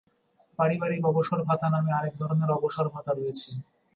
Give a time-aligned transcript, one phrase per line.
[0.59, 3.49] পারিবারিক অবসরভাতা নামে আরেক ধরনের অবসরভাতা রয়েছে।